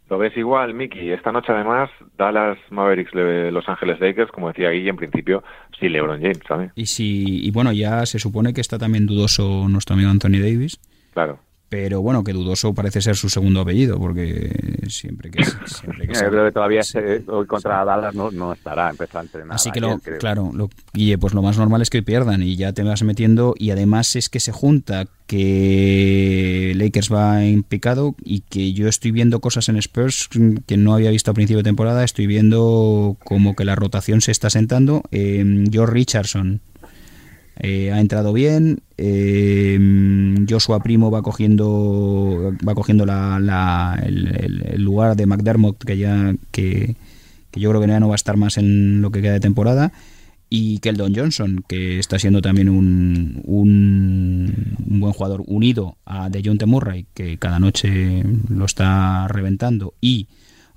[0.09, 1.11] ¿Lo ves igual, Miki?
[1.11, 5.43] Esta noche además, Dallas Mavericks, Los Ángeles Lakers, como decía Guille, en principio,
[5.79, 6.73] sí LeBron James también.
[6.75, 10.79] Y, si, y bueno, ya se supone que está también dudoso nuestro amigo Anthony Davis.
[11.15, 11.39] Claro
[11.73, 14.53] pero bueno, que dudoso parece ser su segundo apellido, porque
[14.89, 15.43] siempre que...
[15.65, 16.83] Siempre que Yo creo que todavía
[17.29, 19.25] hoy contra Dallas no, no, estará, empezó a.
[19.49, 22.75] Así que, lo, claro, lo, Guille, pues lo más normal es que pierdan y ya
[22.75, 28.41] te vas metiendo, y además es que se junta que Lakers va en picado y
[28.41, 30.29] que yo estoy viendo cosas en Spurs
[30.67, 34.31] que no había visto a principio de temporada, estoy viendo como que la rotación se
[34.31, 35.05] está sentando.
[35.11, 36.61] Eh, George Richardson
[37.65, 38.81] eh, ha entrado bien.
[38.99, 39.79] Eh,
[40.49, 46.97] Joshua Primo va cogiendo va cogiendo la, el, lugar de McDermott que ya que,
[47.55, 49.93] yo creo que ya no va a estar más en lo que queda de temporada
[50.51, 57.07] y Keldon Johnson que está siendo también un, un, buen jugador unido a DeJounte Murray
[57.15, 60.27] que cada noche lo está reventando y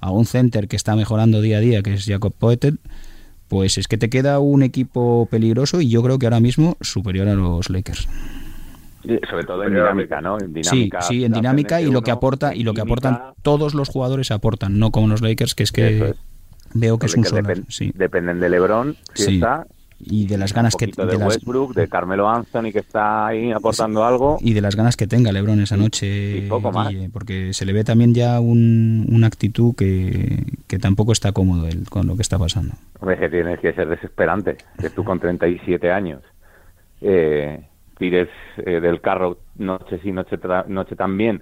[0.02, 2.80] a un center que está mejorando día a día que es Jacob Poetel
[3.48, 7.28] pues es que te queda un equipo peligroso y yo creo que ahora mismo superior
[7.28, 8.08] a los Lakers.
[9.30, 10.40] sobre todo en dinámica, ¿no?
[10.40, 13.74] En dinámica, sí, sí, en dinámica y lo que aporta y lo que aportan todos
[13.74, 16.16] los jugadores aportan, no como los Lakers que es que
[16.74, 17.58] veo que es un solar,
[17.94, 19.68] Dependen de LeBron, si está
[20.06, 24.04] y de las ganas que de, de Westbrook, de Carmelo Anthony que está ahí aportando
[24.04, 26.94] algo y de las ganas que tenga LeBron esa noche poco más.
[27.12, 31.86] porque se le ve también ya un, una actitud que, que, tampoco está cómodo él
[31.90, 32.76] con lo que está pasando.
[33.00, 36.22] Hombre, que tienes que ser desesperante que tú con 37 años
[37.02, 37.62] eh,
[37.98, 40.38] tires eh, del carro noche sí, noche,
[40.68, 41.42] noche también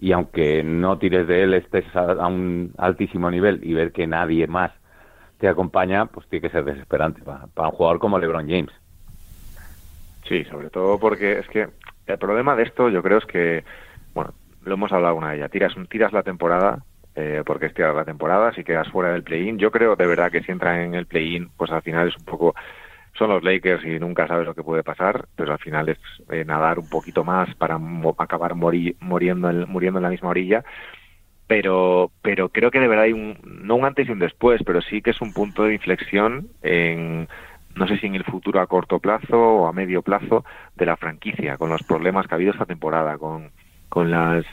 [0.00, 4.46] y aunque no tires de él estés a un altísimo nivel y ver que nadie
[4.46, 4.72] más
[5.44, 8.72] te acompaña, pues tiene que ser desesperante para, un jugador como LeBron James.
[10.26, 11.68] Sí, sobre todo porque es que
[12.06, 13.62] el problema de esto yo creo es que,
[14.14, 14.32] bueno,
[14.64, 16.78] lo hemos hablado una de ellas, tiras, tiras la temporada,
[17.14, 20.32] eh, porque es tirar la temporada, si quedas fuera del play-in, yo creo de verdad
[20.32, 22.54] que si entran en el play-in, pues al final es un poco,
[23.12, 25.98] son los Lakers y nunca sabes lo que puede pasar, pero al final es
[26.30, 27.78] eh, nadar un poquito más para
[28.16, 30.64] acabar muriendo, en, muriendo en la misma orilla
[31.46, 34.80] pero pero creo que de verdad hay un no un antes y un después pero
[34.80, 37.28] sí que es un punto de inflexión en
[37.76, 40.44] no sé si en el futuro a corto plazo o a medio plazo
[40.76, 43.50] de la franquicia con los problemas que ha habido esta temporada con
[43.88, 44.44] con las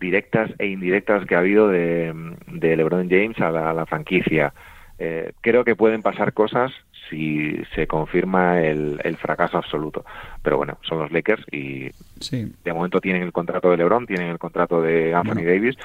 [0.00, 2.12] directas e indirectas que ha habido de,
[2.46, 4.52] de LeBron James a la, franquicia.
[4.98, 6.72] Eh, creo que pueden pasar cosas
[7.08, 10.04] si se confirma el, el, fracaso absoluto.
[10.42, 11.90] Pero bueno, son los Lakers y
[12.30, 15.76] de momento tienen el contrato de LeBron, tienen el contrato de Anthony Davis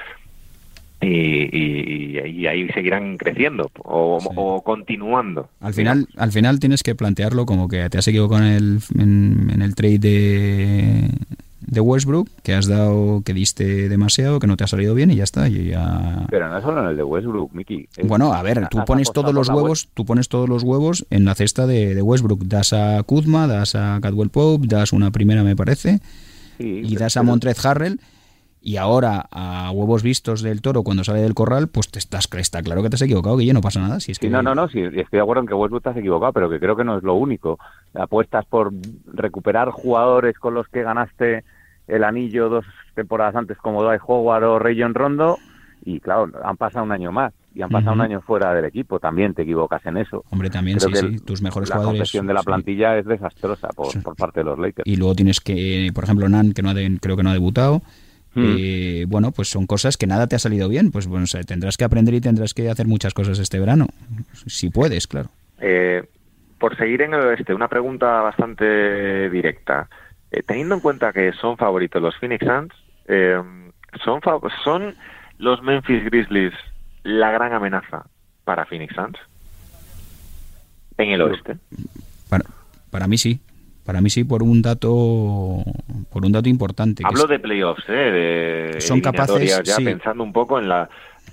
[1.04, 5.50] y, ahí seguirán creciendo o, continuando.
[5.60, 9.62] Al final, al final tienes que plantearlo como que te has equivocado en el, en,
[9.62, 11.10] el trade de,
[11.62, 15.16] de Westbrook, que has dado, que diste demasiado, que no te ha salido bien y
[15.16, 15.48] ya está.
[15.48, 16.26] Y ya...
[16.30, 17.88] Pero no solo en el de Westbrook, Mickey.
[18.04, 21.36] Bueno, a ver, tú pones todos los huevos, tú pones todos los huevos en la
[21.36, 22.44] cesta de, de Westbrook.
[22.44, 26.00] Das a Kuzma, das a Cadwell Pope, das una primera, me parece,
[26.60, 28.00] y das a Montrez Harrell
[28.64, 32.62] y ahora a huevos vistos del toro cuando sale del corral, pues te estás, está
[32.64, 34.00] claro que te has equivocado, que ya no pasa nada.
[34.00, 34.30] Si es que...
[34.30, 36.60] no, no, no, sí, estoy de acuerdo en que Westbrook te has equivocado, pero que
[36.62, 37.60] creo que no es lo único.
[37.94, 38.72] Apuestas por
[39.14, 41.44] recuperar jugadores con los que ganaste
[41.88, 45.38] el anillo dos temporadas antes, como Dwight Howard o Rayon Rondo,
[45.84, 48.98] y claro, han pasado un año más y han pasado un año fuera del equipo,
[49.00, 50.24] también te equivocas en eso.
[50.32, 52.00] Hombre, también sí, sí, tus mejores jugadores.
[52.00, 54.88] La gestión de la plantilla es desastrosa por, por, parte de los Lakers.
[54.88, 57.82] Y luego tienes que, por ejemplo, Nan, que no ha creo que no ha debutado,
[58.36, 58.56] Hmm.
[58.58, 60.92] Eh, bueno, pues son cosas que nada te ha salido bien.
[60.92, 63.88] Pues bueno, tendrás que aprender y tendrás que hacer muchas cosas este verano.
[64.48, 65.30] Si puedes, claro.
[65.60, 66.04] Eh,
[66.58, 69.88] por seguir en el oeste, una pregunta bastante directa.
[70.32, 72.74] Eh, teniendo en cuenta que son favoritos los Phoenix Suns,
[74.04, 74.22] ¿son,
[74.64, 74.96] ¿son
[75.38, 76.54] los Memphis Grizzlies
[77.04, 78.06] la gran amenaza
[78.44, 79.18] para Phoenix Suns?
[80.98, 81.58] En el oeste.
[82.30, 82.46] Para,
[82.90, 83.40] para mí sí.
[83.86, 85.64] Para mí sí, por un dato,
[86.10, 87.04] por un dato importante.
[87.06, 88.72] Hablo de playoffs, ¿eh?
[88.74, 90.90] De son capaces, ya pensando un poco en la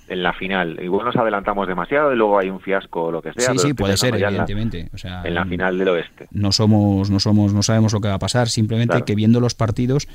[0.08, 0.78] en la final.
[0.82, 3.52] Igual nos adelantamos demasiado y luego hay un fiasco o lo que sea.
[3.52, 4.88] Sí, sí, puede ser, evidentemente.
[4.92, 6.26] o sea, en la final del oeste.
[6.32, 8.48] No somos, no somos, no sabemos lo que va a pasar.
[8.48, 10.08] Simplemente que viendo los partidos,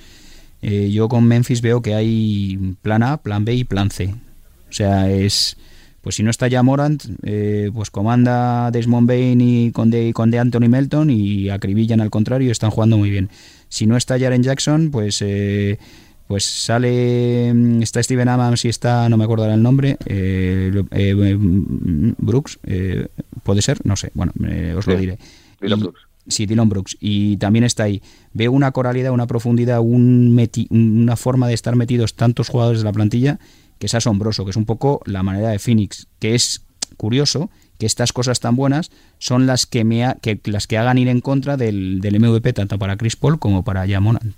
[0.61, 4.13] eh, yo con Memphis veo que hay plan A, plan B y plan C.
[4.69, 5.57] O sea, es
[6.05, 10.29] pues si no está ya Morant, eh, pues comanda Desmond Bain y con de, con
[10.29, 13.31] de Anthony Melton y acribillan al contrario y están jugando muy bien.
[13.69, 15.79] Si no está Jaren Jackson, pues eh,
[16.27, 21.35] pues sale mm, está Steven Adams y está no me acuerdo el nombre eh, eh
[22.19, 23.07] Brooks eh,
[23.41, 24.31] puede ser no sé bueno
[24.77, 25.17] os lo diré
[25.59, 26.01] Dylan Brooks.
[26.27, 30.39] sí Dylan Brooks y también está ahí veo una coralidad una profundidad un
[30.69, 33.39] una forma de estar metidos tantos jugadores de la plantilla
[33.79, 36.65] que es asombroso que es un poco la manera de Phoenix que es
[36.97, 41.07] curioso que estas cosas tan buenas son las que me que las que hagan ir
[41.07, 44.35] en contra del, del MVP tanto para Chris Paul como para Jamoran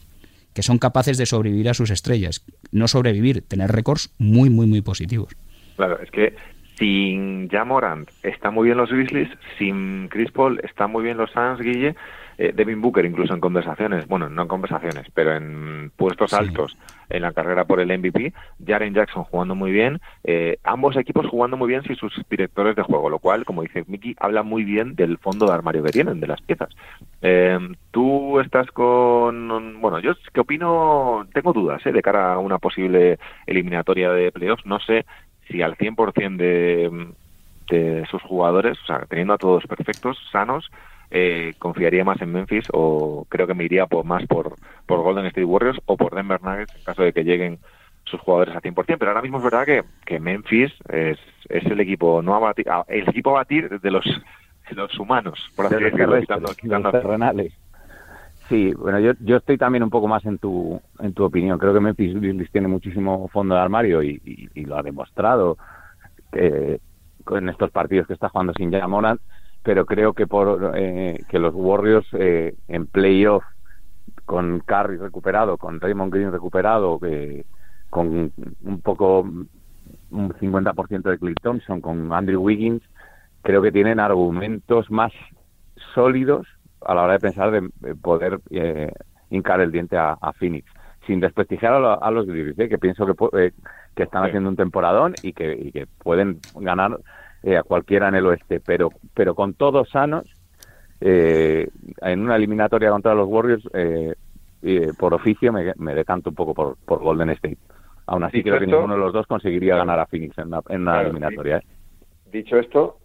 [0.58, 2.44] que son capaces de sobrevivir a sus estrellas.
[2.72, 5.36] No sobrevivir, tener récords muy, muy, muy positivos.
[5.76, 6.34] Claro, es que
[6.80, 11.60] sin Jamorant está muy bien los Grizzlies, sin Chris Paul está muy bien los Suns,
[11.60, 11.96] Guille,
[12.38, 16.78] eh, Devin Booker incluso en conversaciones, bueno, no en conversaciones, pero en puestos altos
[17.10, 18.34] en la carrera por el MVP,
[18.66, 22.84] Jaren Jackson jugando muy bien, eh, ambos equipos jugando muy bien sin sus directores de
[22.84, 26.20] juego, lo cual, como dice Mickey, habla muy bien del fondo de armario que tienen,
[26.20, 26.70] de las piezas.
[27.22, 27.58] Eh,
[27.92, 34.12] tú estás con, bueno, yo que opino, tengo dudas de cara a una posible eliminatoria
[34.12, 35.06] de playoffs, no sé
[35.48, 37.08] si al 100% de,
[37.70, 40.70] de sus jugadores, o sea, teniendo a todos perfectos, sanos,
[41.12, 45.26] eh, confiaría más en Memphis o creo que me iría por, más por, por Golden
[45.28, 47.60] State Warriors o por Denver Nuggets en caso de que lleguen
[48.06, 51.18] sus jugadores a 100%, pero ahora mismo es verdad que, que Memphis es,
[51.50, 54.06] es el equipo no a batir, el equipo a batir de los,
[54.72, 56.50] los humanos, por así decirlo, quitando,
[58.50, 61.60] Sí, bueno, yo, yo estoy también un poco más en tu, en tu opinión.
[61.60, 62.16] Creo que Memphis
[62.50, 65.58] tiene muchísimo fondo de armario y, y, lo ha demostrado
[66.32, 66.80] que,
[67.30, 69.20] en estos partidos que está jugando sin Morant
[69.68, 73.44] pero creo que por eh, que los Warriors eh, en playoff
[74.24, 77.44] con Curry recuperado, con Raymond Green recuperado, eh,
[77.90, 78.32] con
[78.64, 82.82] un poco un 50% de Cliff Thompson, con Andrew Wiggins,
[83.42, 85.12] creo que tienen argumentos más
[85.94, 86.48] sólidos
[86.86, 88.94] a la hora de pensar de poder eh,
[89.30, 90.66] hincar el diente a, Phoenix,
[91.06, 93.52] sin desprestigiar a, los Grizzlies, que pienso que,
[93.98, 97.00] que están haciendo un temporadón y que, y que pueden ganar
[97.44, 100.26] eh, a cualquiera en el oeste, pero, pero con todos sanos,
[101.00, 101.68] eh,
[102.02, 104.16] en una eliminatoria contra los Warriors, eh,
[104.98, 107.58] por oficio me, me, decanto un poco por, por Golden State.
[108.08, 111.62] Aún así creo que ninguno de los dos conseguiría ganar a Phoenix en una, eliminatoria.
[112.32, 112.98] Dicho esto,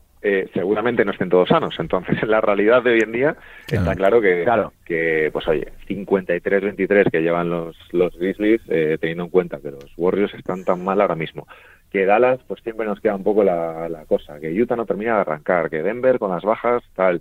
[0.53, 1.75] seguramente no estén todos sanos.
[1.79, 4.73] Entonces, en la realidad de hoy en día está claro que, claro.
[4.85, 8.63] que pues oye, 53-23 que llevan los, los Grizzlies,
[9.01, 11.47] teniendo en cuenta que los Warriors están tan mal ahora mismo
[11.93, 15.21] que Dallas pues siempre nos queda un poco la, cosa, que Utah no termina de
[15.21, 17.21] arrancar, que Denver con las bajas, tal,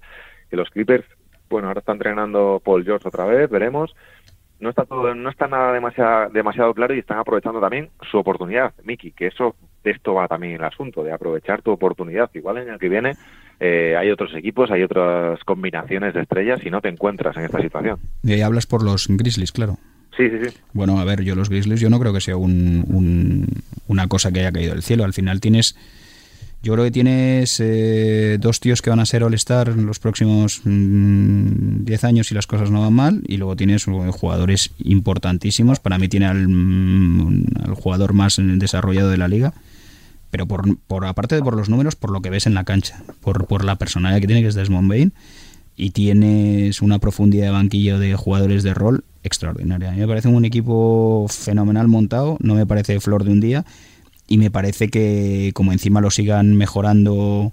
[0.50, 1.06] que los Clippers,
[1.50, 3.94] bueno, ahora está entrenando Paul George otra vez, veremos.
[4.62, 8.74] No está todo, no está nada demasiado, demasiado claro y están aprovechando también su oportunidad,
[8.84, 12.30] Miki, que eso de esto va también el asunto, de aprovechar tu oportunidad.
[12.34, 13.16] Igual en el que viene
[13.60, 17.60] eh, hay otros equipos, hay otras combinaciones de estrellas y no te encuentras en esta
[17.60, 18.00] situación.
[18.24, 19.78] Y ahí hablas por los Grizzlies, claro.
[20.16, 20.58] Sí, sí, sí.
[20.74, 23.48] Bueno, a ver, yo los Grizzlies yo no creo que sea un,
[23.88, 25.06] una cosa que haya caído del cielo.
[25.06, 25.78] Al final tienes,
[26.64, 30.74] yo creo que tienes eh, dos tíos que van a ser All-Star los próximos 10
[30.74, 33.24] mm, años si las cosas no van mal.
[33.28, 35.80] Y luego tienes jugadores importantísimos.
[35.80, 39.54] Para mí tiene al, mm, al jugador más desarrollado de la liga.
[40.30, 43.04] Pero por, por aparte de por los números, por lo que ves en la cancha,
[43.22, 45.14] por, por la personalidad que tiene, que es Desmond Bain
[45.76, 49.90] y tienes una profundidad de banquillo de jugadores de rol extraordinaria.
[49.90, 53.66] A mí me parece un equipo fenomenal montado, no me parece flor de un día
[54.32, 57.52] y me parece que como encima lo sigan mejorando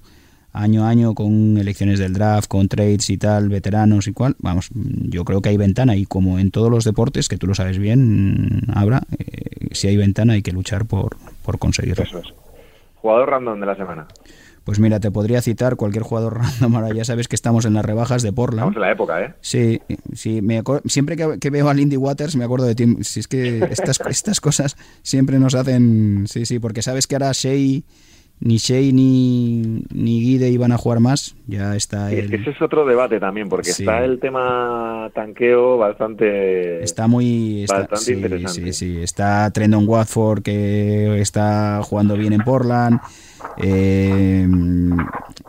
[0.53, 4.71] año a año con elecciones del draft, con trades y tal, veteranos y cual, vamos,
[4.73, 7.79] yo creo que hay ventana y como en todos los deportes, que tú lo sabes
[7.79, 12.05] bien, Abra, eh, si hay ventana hay que luchar por, por conseguirlo.
[12.05, 12.29] Eso es.
[12.95, 14.07] Jugador random de la semana.
[14.69, 16.77] Pues mira, te podría citar cualquier jugador random.
[16.77, 18.69] Ahora ya sabes que estamos en las rebajas de Portland.
[18.69, 19.35] Estamos en la época, ¿eh?
[19.41, 19.81] Sí,
[20.13, 20.43] sí.
[20.43, 22.99] Me siempre que, veo a Lindy Waters me acuerdo de ti.
[23.01, 26.27] Si es que estas, estas cosas siempre nos hacen.
[26.29, 27.81] Sí, sí, porque sabes que ahora Shea
[28.41, 31.35] ni Shea ni, ni Guide iban a jugar más.
[31.47, 32.13] Ya está.
[32.13, 32.33] el...
[32.33, 36.83] ese es otro debate también, porque está el tema tanqueo bastante.
[36.83, 37.67] Está muy.
[37.69, 38.73] bastante interesante.
[38.73, 39.03] Sí, sí.
[39.03, 43.01] Está Trendon Watford, que está jugando bien en Portland.
[43.57, 44.47] Eh,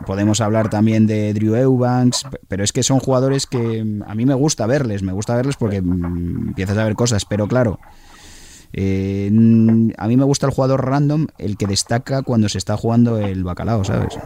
[0.06, 4.34] podemos hablar también de Drew Eubanks, pero es que son jugadores que a mí me
[4.34, 7.78] gusta verles, me gusta verles porque mm, empiezas a ver cosas, pero claro,
[8.72, 9.28] Eh,
[9.96, 13.44] a mí me gusta el jugador random, el que destaca cuando se está jugando el
[13.44, 14.18] bacalao, ¿sabes?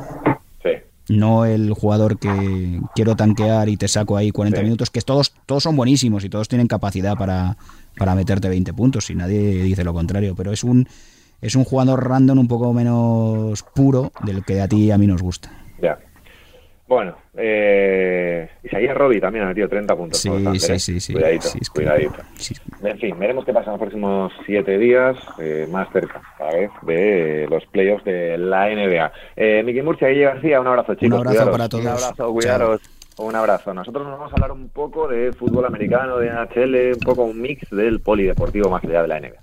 [1.08, 5.62] No el jugador que quiero tanquear y te saco ahí 40 minutos, que todos, todos
[5.62, 7.58] son buenísimos y todos tienen capacidad para,
[7.98, 10.88] para meterte 20 puntos, y nadie dice lo contrario, pero es un,
[11.42, 15.06] es un jugador random un poco menos puro del que a ti y a mí
[15.06, 15.63] nos gusta.
[16.86, 20.20] Bueno, eh, Isaías Robbie también ha metido 30 puntos.
[20.20, 22.16] Sí, sí, sí, sí, Cuidadito, cuidadito.
[22.82, 26.70] En fin, veremos qué pasa en los próximos siete días, eh, más cerca, cada vez,
[26.82, 29.12] de los playoffs de la NBA.
[29.34, 31.20] Eh, Miki Murcia, y García, un abrazo, chicos.
[31.20, 31.84] Un abrazo para todos.
[31.84, 32.80] Un abrazo, cuidaros.
[33.16, 33.72] Un abrazo.
[33.72, 37.40] Nosotros nos vamos a hablar un poco de fútbol americano, de NHL, un poco un
[37.40, 39.40] mix del polideportivo más allá de la NBA.